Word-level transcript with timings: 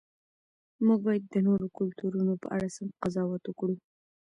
موږ 0.85 0.99
باید 1.07 1.23
د 1.27 1.35
نورو 1.47 1.65
کلتورونو 1.77 2.33
په 2.41 2.47
اړه 2.55 2.67
سم 2.75 2.87
قضاوت 3.01 3.43
وکړو. 3.47 3.75